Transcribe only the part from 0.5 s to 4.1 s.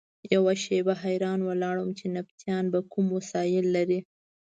شېبه حیران ولاړ وم چې نبطیانو به کوم وسایل لرل.